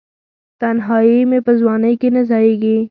[0.59, 2.75] تنهایې مې په ځوانۍ کې نه ځائیږې